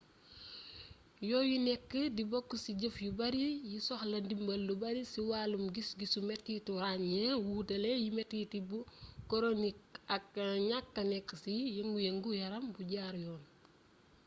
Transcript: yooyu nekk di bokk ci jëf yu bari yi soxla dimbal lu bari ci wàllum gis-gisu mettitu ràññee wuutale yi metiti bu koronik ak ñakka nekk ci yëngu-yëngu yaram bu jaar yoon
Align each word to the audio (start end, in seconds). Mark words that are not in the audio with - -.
yooyu 1.29 1.57
nekk 1.67 1.91
di 2.15 2.23
bokk 2.31 2.49
ci 2.63 2.71
jëf 2.81 2.95
yu 3.05 3.11
bari 3.19 3.43
yi 3.71 3.77
soxla 3.87 4.17
dimbal 4.29 4.61
lu 4.67 4.73
bari 4.83 5.01
ci 5.11 5.19
wàllum 5.29 5.65
gis-gisu 5.75 6.19
mettitu 6.29 6.71
ràññee 6.83 7.31
wuutale 7.45 7.91
yi 8.03 8.09
metiti 8.17 8.59
bu 8.69 8.77
koronik 9.29 9.79
ak 10.15 10.29
ñakka 10.69 11.01
nekk 11.11 11.29
ci 11.41 11.53
yëngu-yëngu 11.75 12.29
yaram 12.41 12.65
bu 12.73 12.79
jaar 12.91 13.15
yoon 13.25 13.41